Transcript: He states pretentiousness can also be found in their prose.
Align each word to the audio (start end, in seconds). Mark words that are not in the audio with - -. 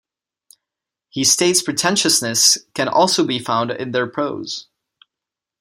He 1.09 1.23
states 1.23 1.61
pretentiousness 1.61 2.57
can 2.73 2.87
also 2.87 3.23
be 3.23 3.37
found 3.37 3.69
in 3.69 3.91
their 3.91 4.07
prose. 4.07 4.65